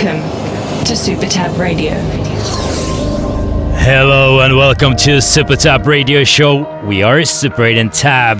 [0.00, 1.90] Welcome to Super Tab Radio.
[3.74, 6.86] Hello and welcome to Super Tab Radio Show.
[6.86, 8.38] We are Super and Tab.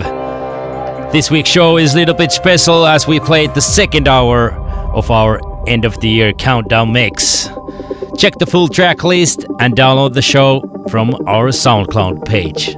[1.10, 4.52] This week's show is a little bit special as we played the second hour
[4.94, 7.48] of our end of the year countdown mix.
[8.16, 12.76] Check the full track list and download the show from our SoundCloud page.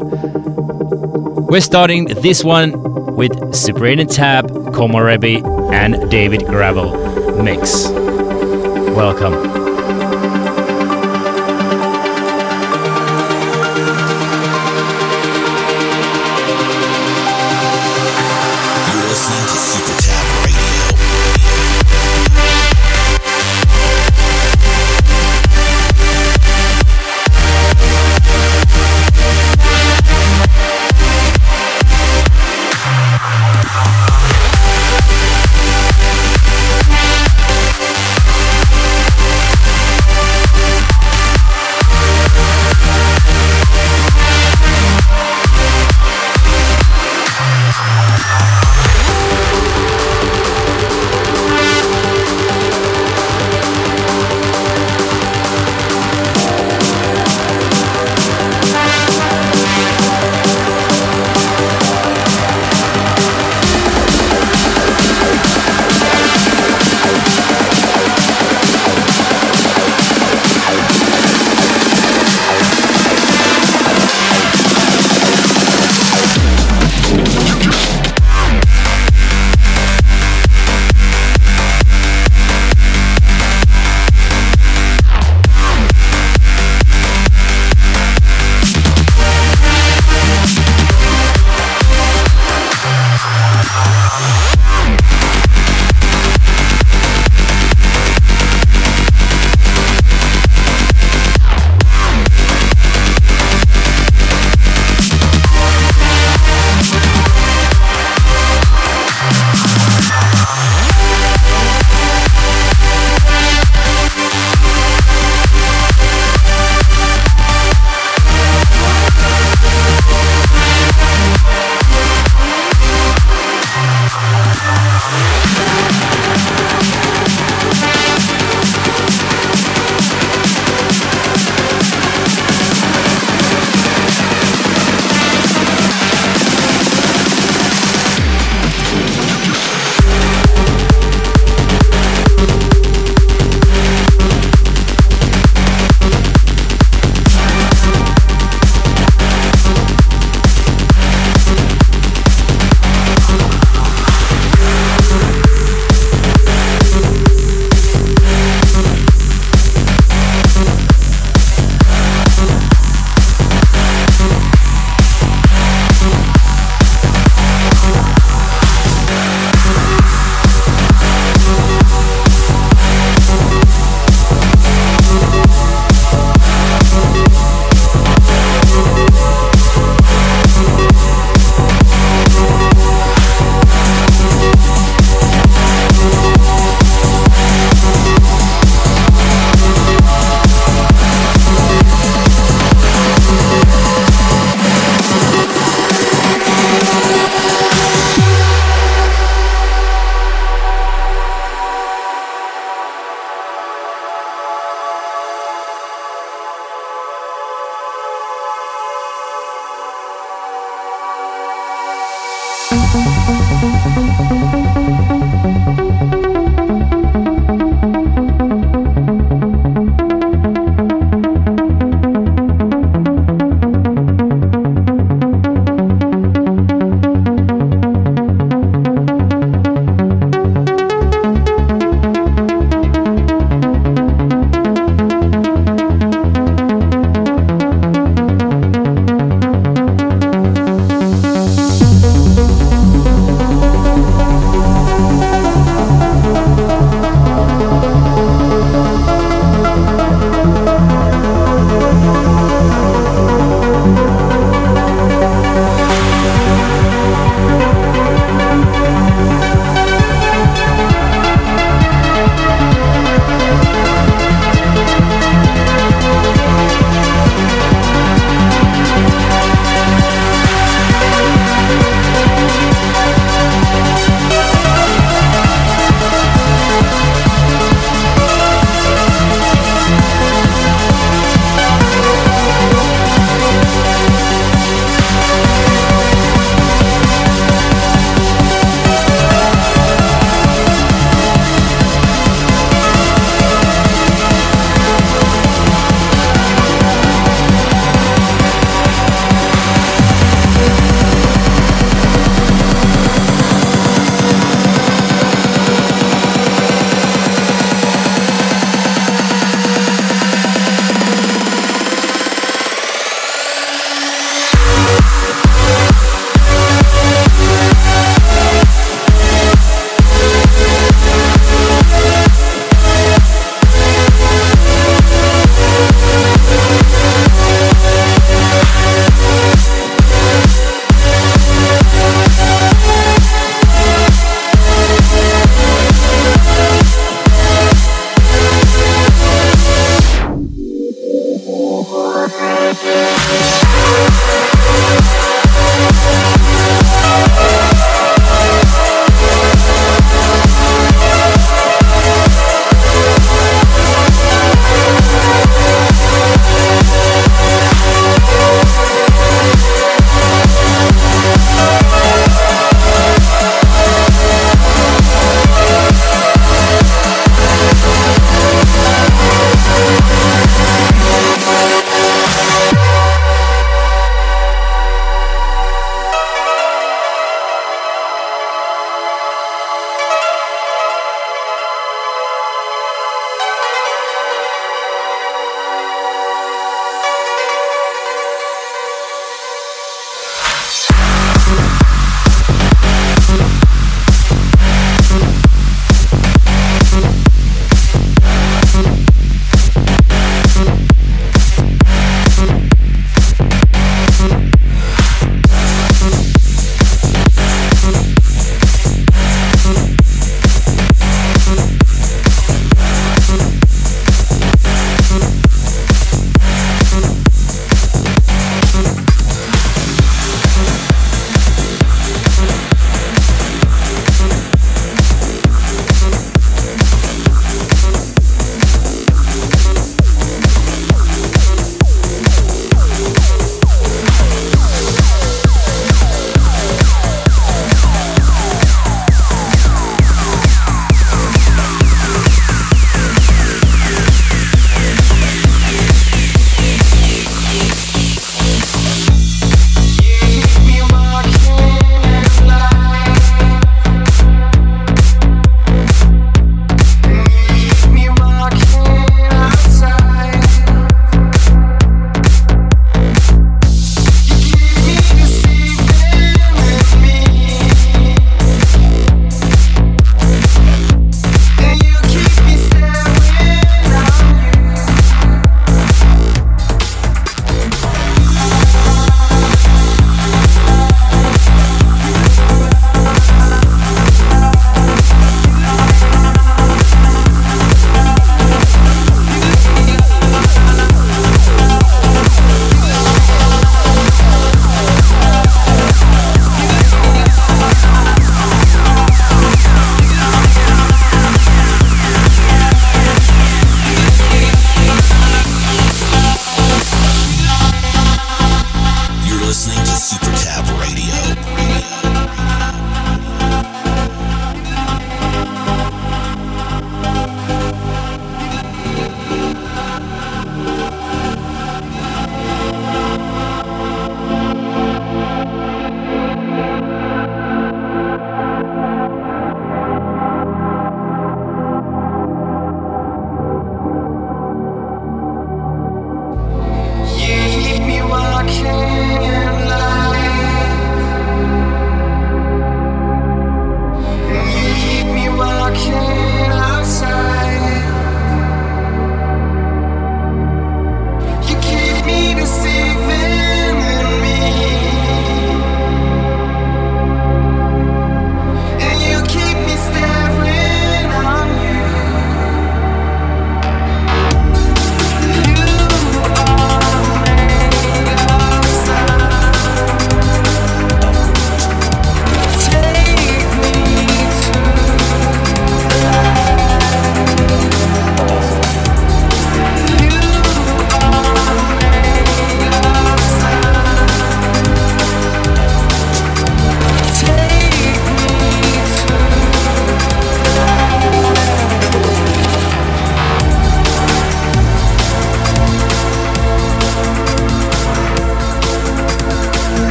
[1.51, 8.00] We're starting this one with Super 8 and Tab, Komorebi, and David Gravell mix.
[9.01, 9.60] Welcome.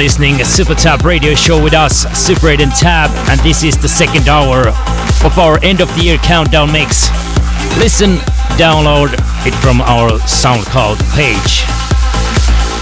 [0.00, 3.76] Listening to Super Tab radio show with us, Super 8 and Tab, and this is
[3.76, 7.10] the second hour of our end of the year countdown mix.
[7.76, 8.16] Listen,
[8.56, 9.12] download
[9.44, 11.68] it from our SoundCloud page.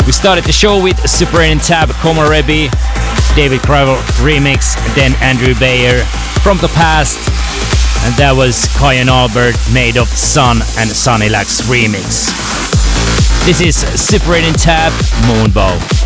[0.07, 2.71] We started the show with Super 8 and Tab, Komorebi,
[3.35, 6.05] David Gravell remix, then Andrew Bayer
[6.45, 7.19] from the past,
[8.07, 12.31] and that was Kyau and Albert made of Sun and Sunny Lax remix.
[13.45, 14.93] This is Super 8 and Tab,
[15.27, 15.98] Moonbow.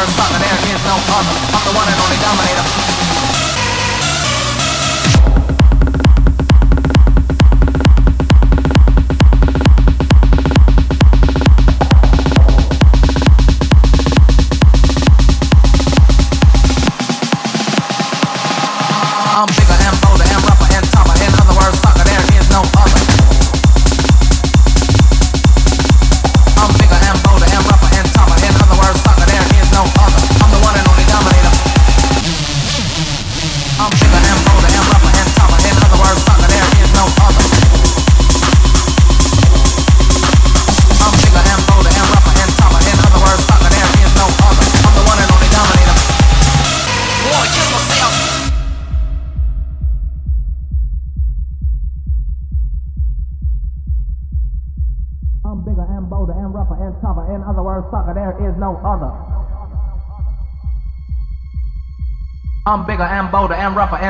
[0.00, 1.36] first spot, and there is no other.
[1.52, 2.89] I'm the one and only dominator.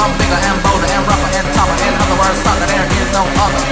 [0.00, 1.76] I'm bigger and bolder and rougher and tougher.
[1.84, 3.64] In other words, sucker, there is no other.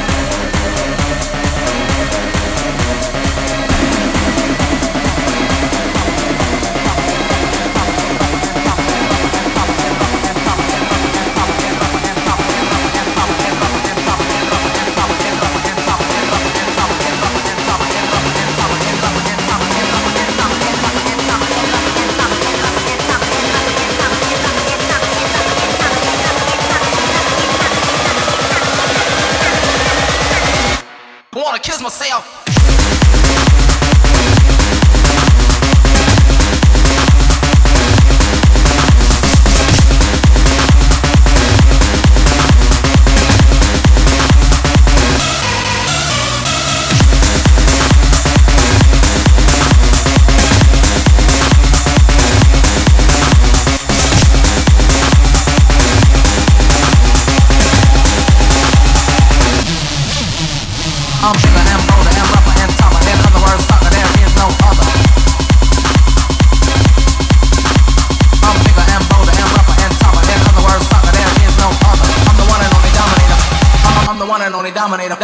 [31.83, 32.42] myself.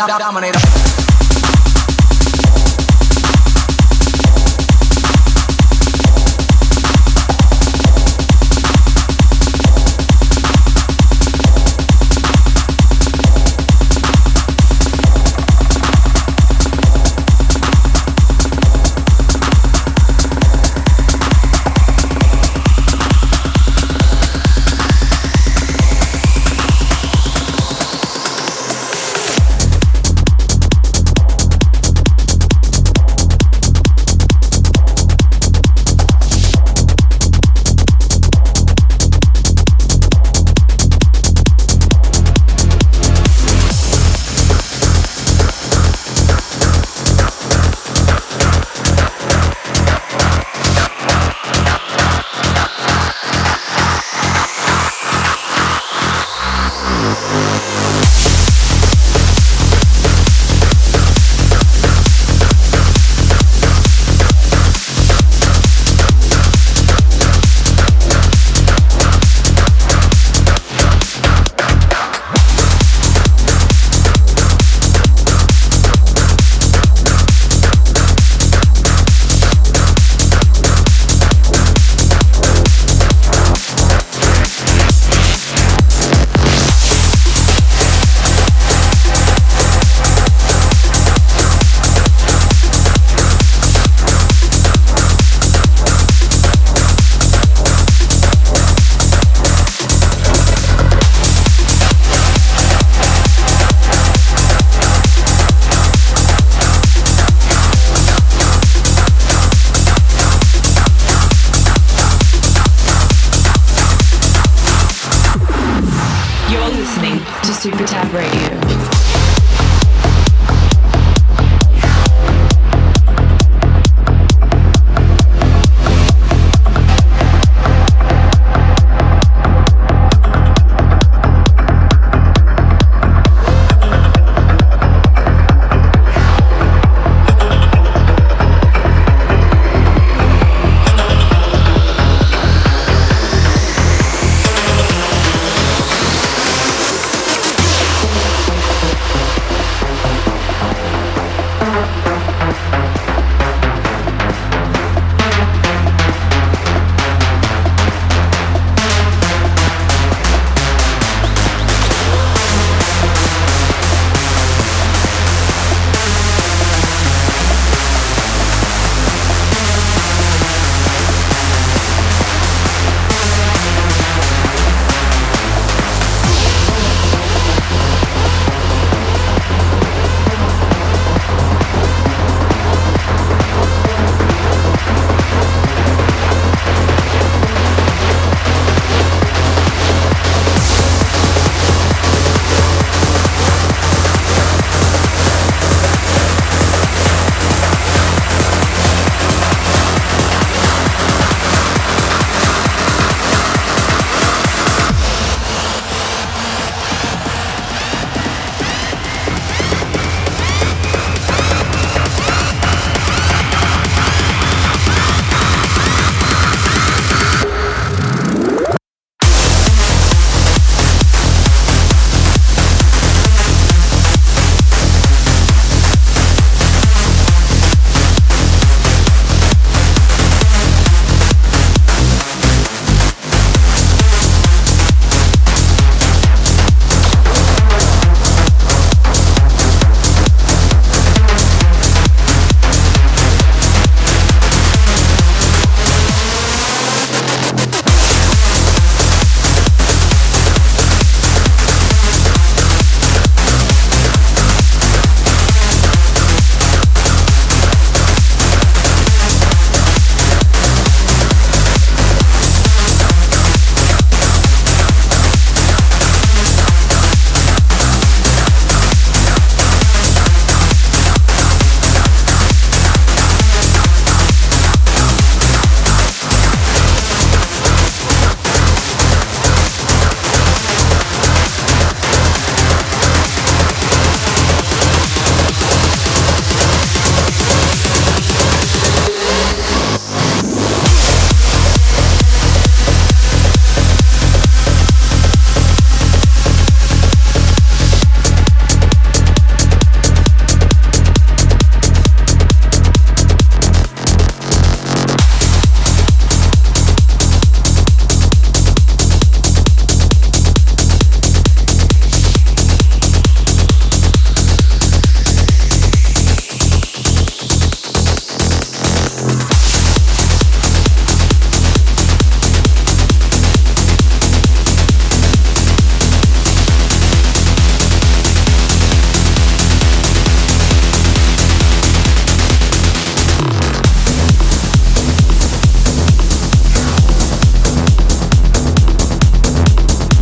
[0.06, 0.57] Dominator.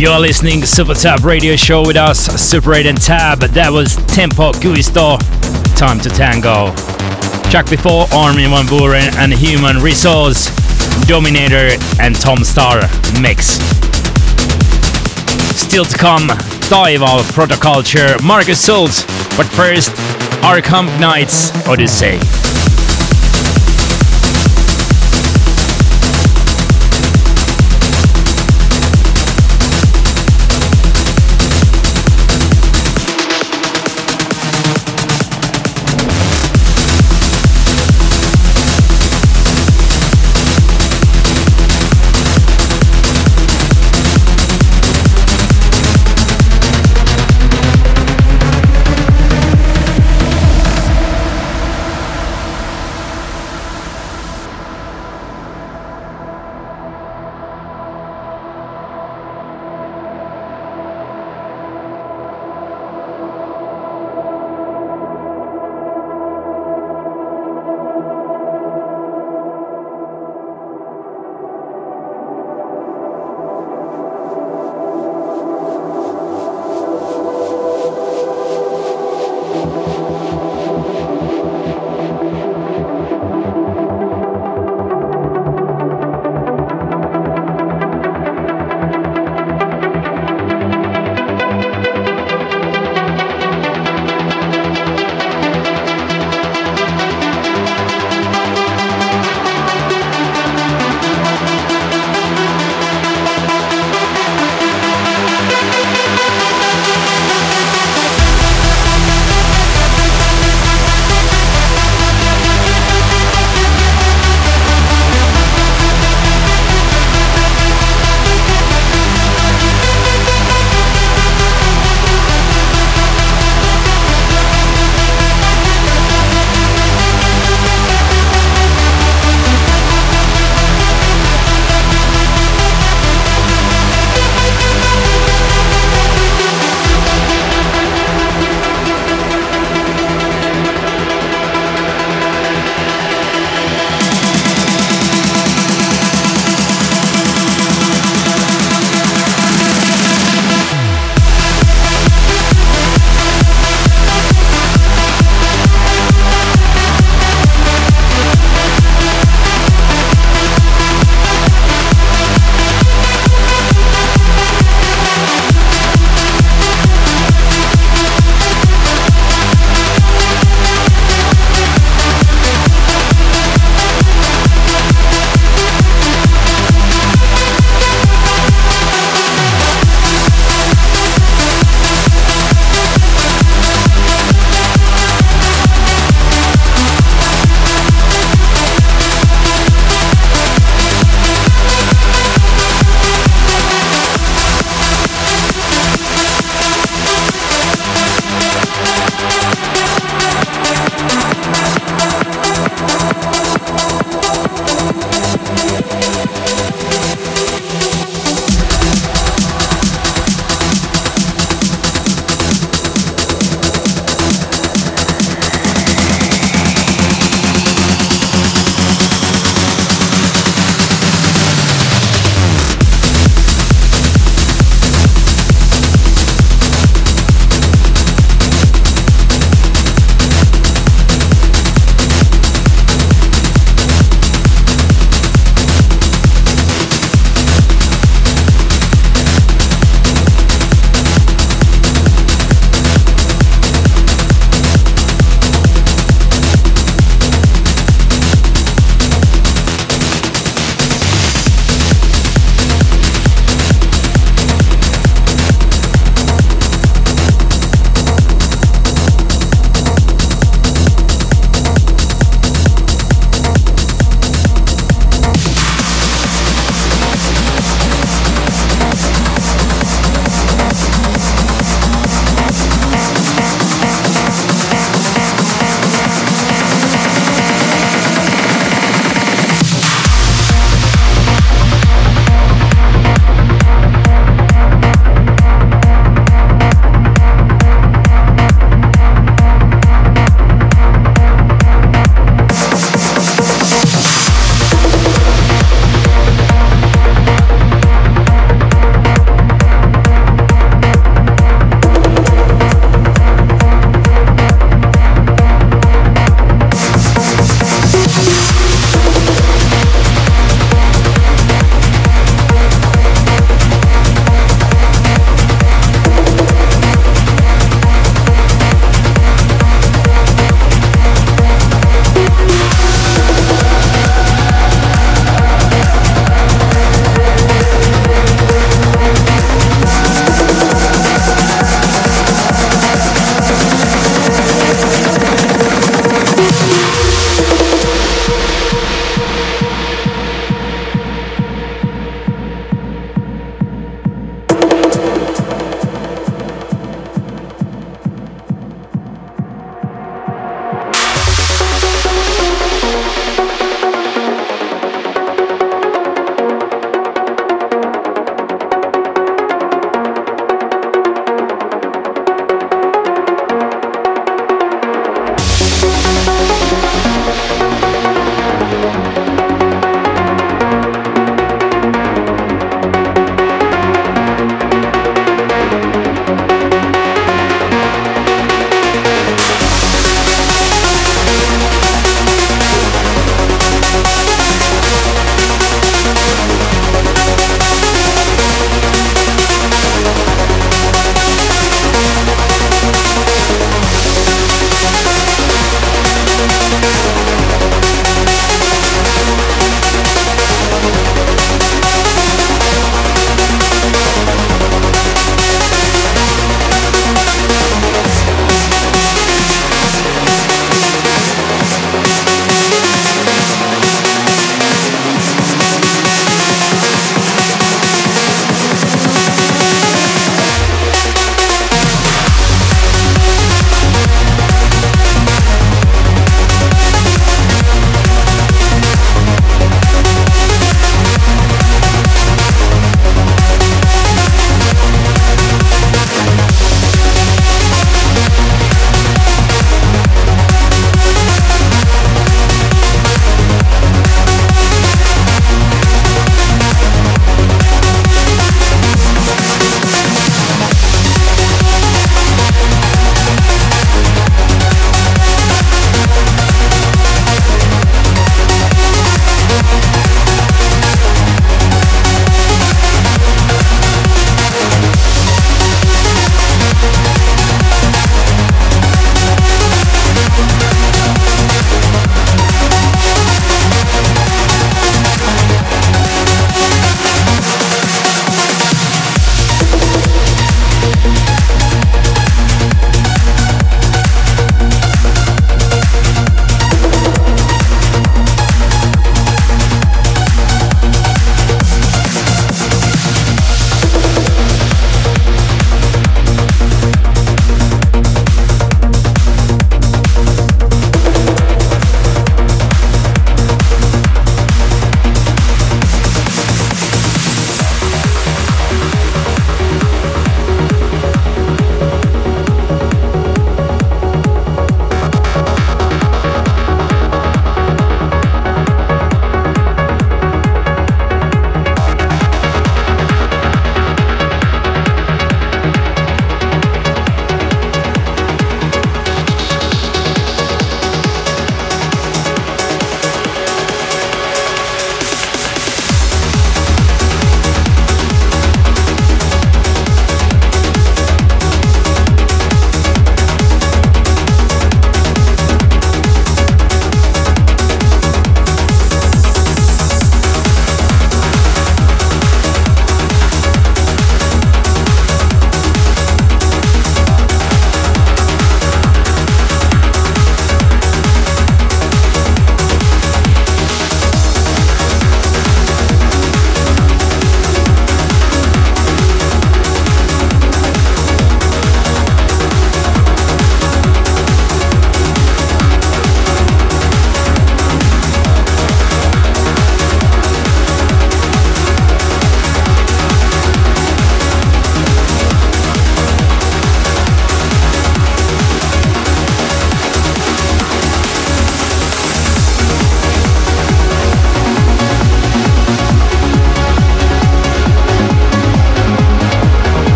[0.00, 3.40] You're listening to Super Tab Radio Show with us, Super 8 and Tab.
[3.40, 5.18] That was Tempo Giusto,
[5.76, 6.72] Time to Tango.
[7.50, 10.48] Track before Armin van Buuren and Human Resource,
[11.04, 12.80] Dominator and Tom Staar
[13.20, 13.60] Mix.
[15.60, 16.28] Still to come,
[16.70, 19.04] dive of Protoculture, Markus Schulz,
[19.36, 19.90] but first,
[20.40, 22.39] Arkham Knights Odyssey.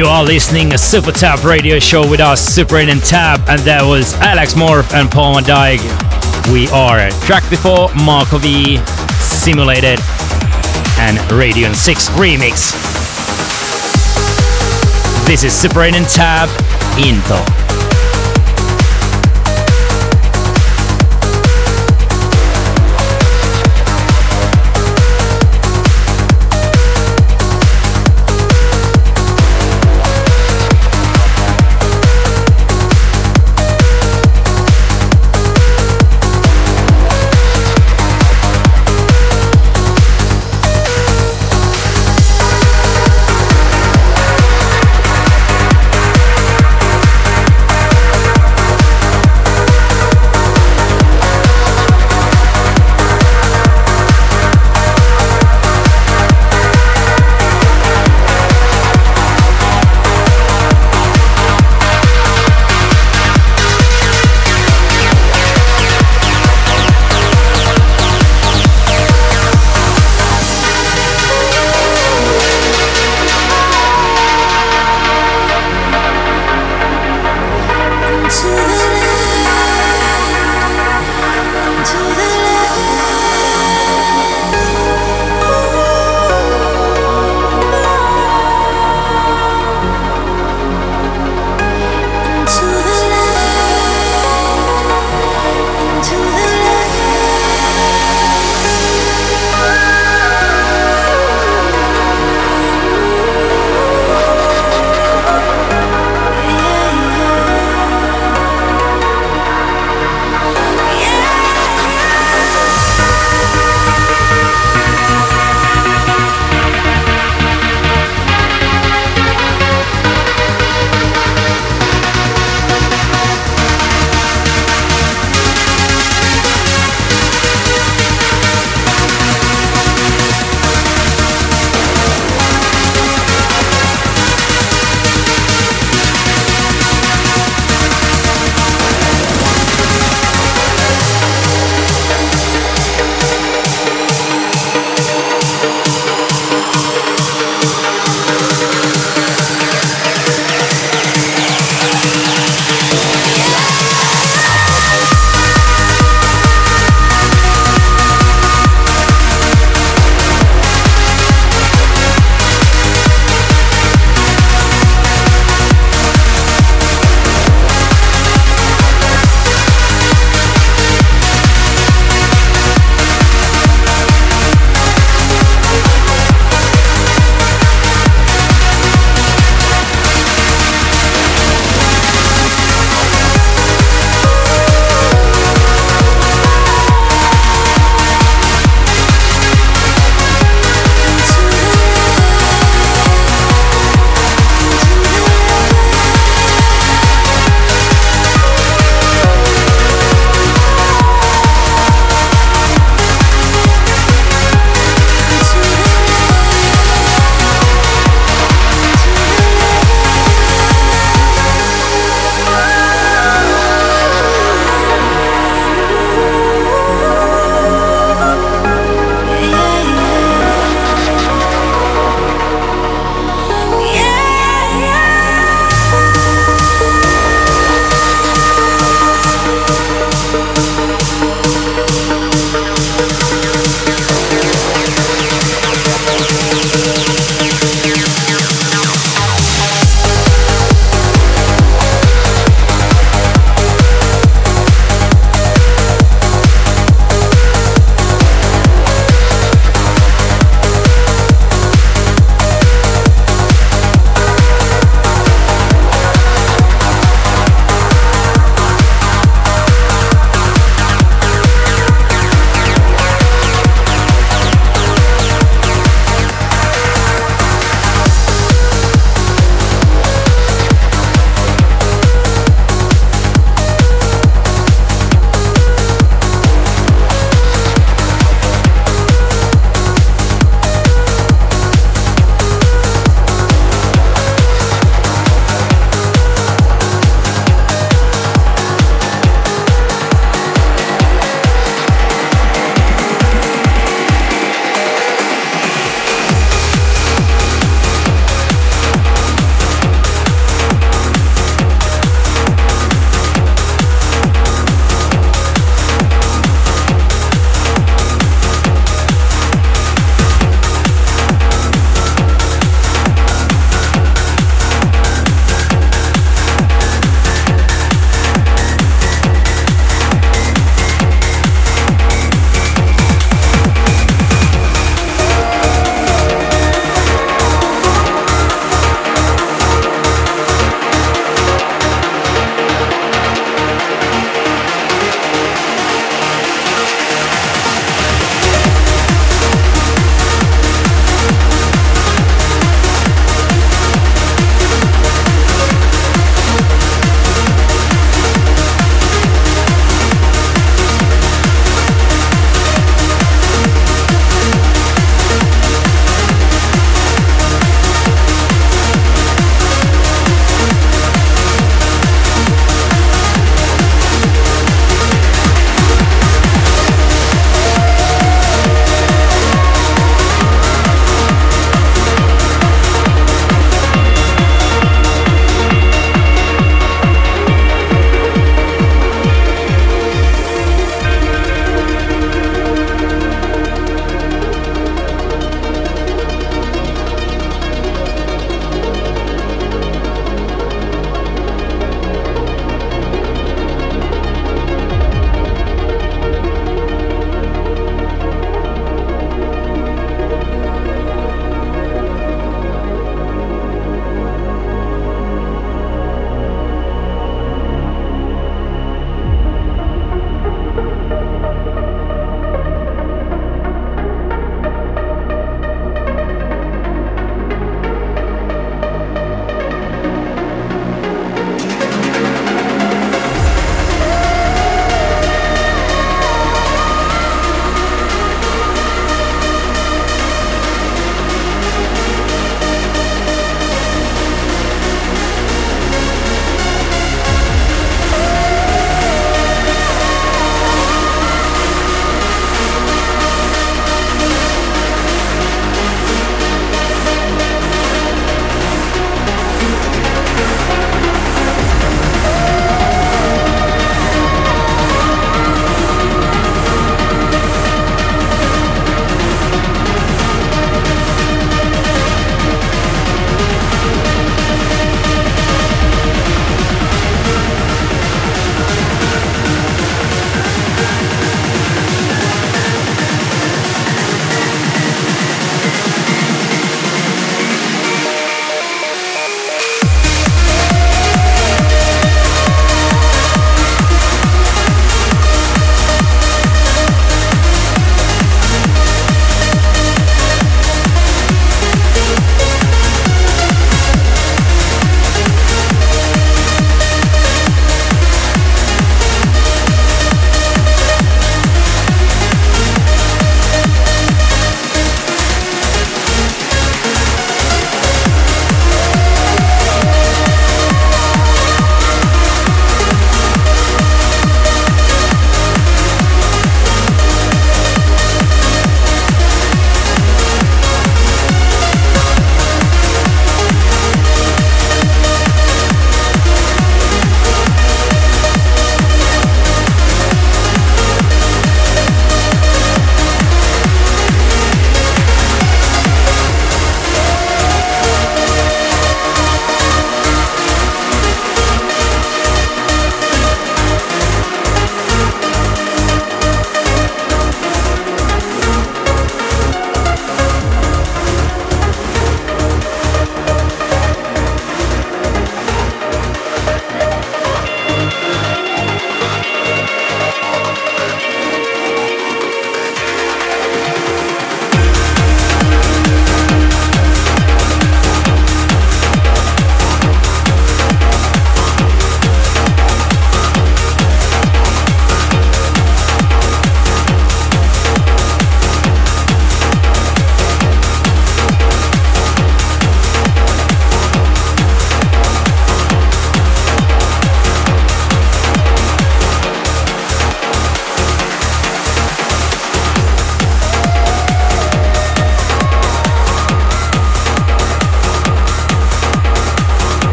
[0.00, 3.60] You are listening a Super Tab radio show with us, Super 8 and Tab, and
[3.68, 4.94] that was Alex M.O.R.P.H.
[4.94, 5.76] and Paul Van.
[6.50, 8.78] We are track before Marco V,
[9.20, 10.00] Simulated,
[10.96, 12.72] and Radion 6 remix.
[15.26, 16.48] This is Super 8 and Tab,
[16.96, 17.89] Into.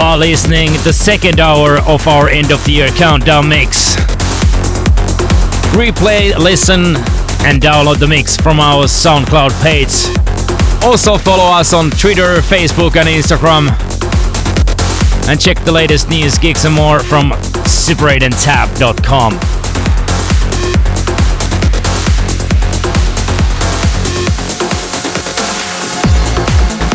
[0.00, 3.96] Are listening the second hour of our end of the year countdown mix.
[5.76, 6.96] Replay, listen,
[7.44, 9.92] and download the mix from our SoundCloud page.
[10.84, 13.68] Also follow us on Twitter, Facebook, and Instagram.
[15.28, 17.32] And check the latest news, gigs, and more from
[17.68, 19.34] super8andtab.com.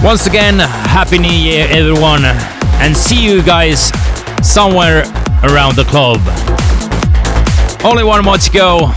[0.04, 2.24] Once again, Happy New Year, everyone
[2.82, 3.92] and see you guys
[4.42, 5.04] somewhere
[5.44, 6.22] around the globe.
[7.84, 8.94] Only one more to go.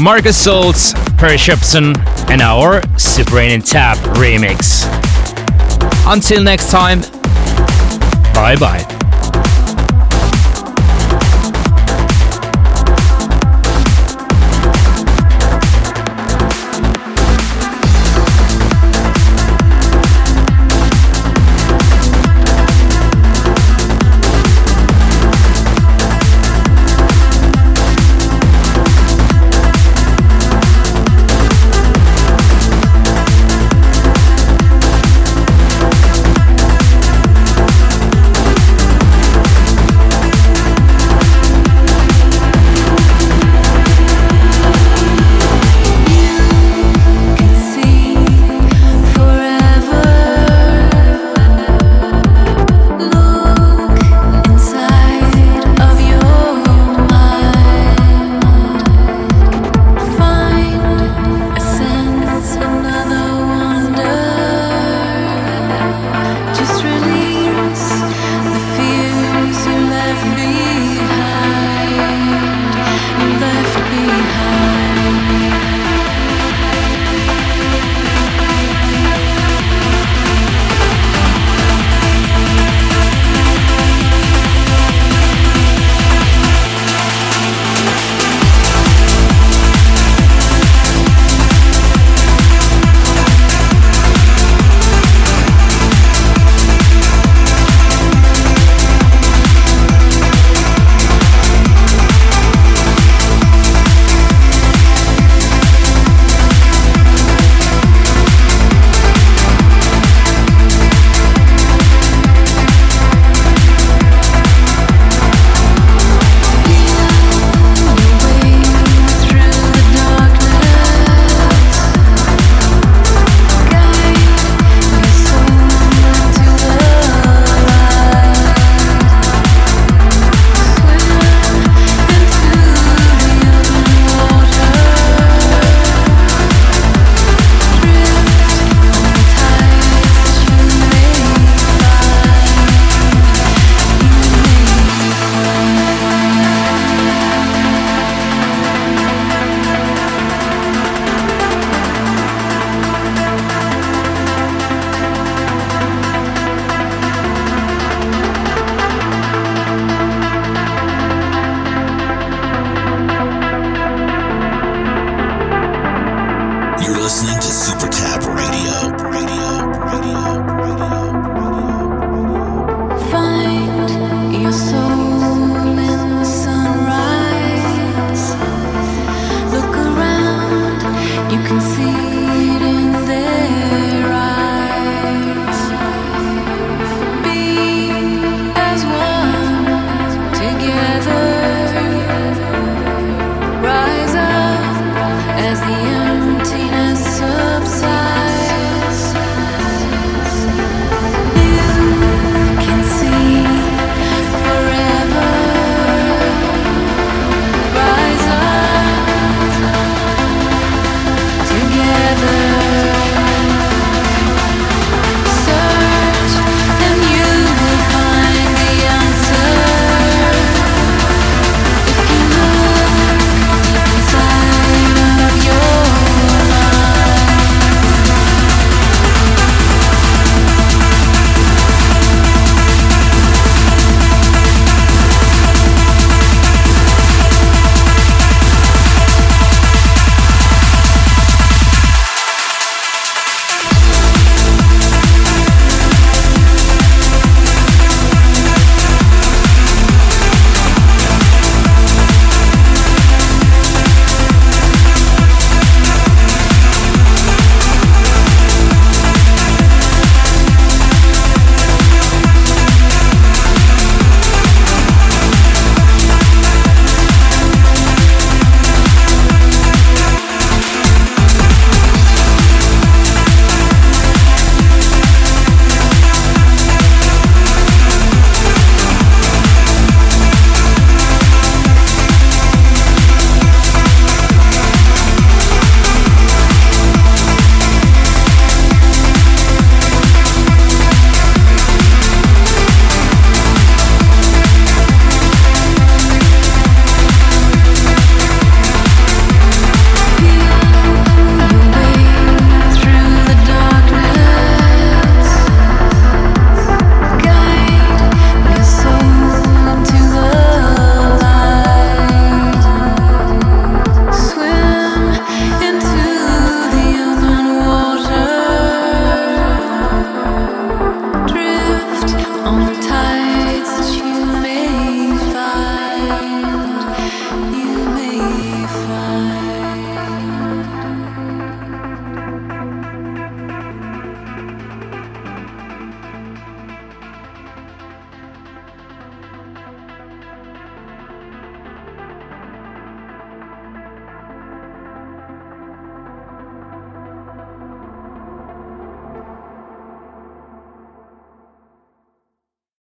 [0.00, 1.94] Markus Schulz, Perception,
[2.28, 4.84] and our Super 8 and Tab remix.
[6.06, 7.00] Until next time,
[8.34, 8.95] bye bye.